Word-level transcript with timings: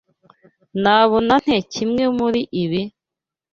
Nabona 0.81 1.33
nte 1.43 1.57
kimwe 1.73 2.03
muri 2.17 2.41
ibi? 2.63 2.81